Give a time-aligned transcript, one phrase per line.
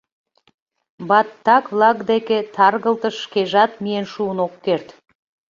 [1.09, 4.87] “Баттак-влак деке таргылтыш шкежат миен шуын ок керт.